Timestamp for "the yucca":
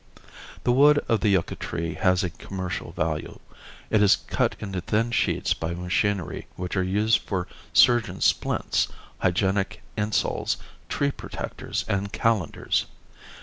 1.19-1.53